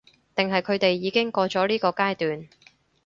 [0.35, 2.47] 定係佢哋已經過咗呢個階段？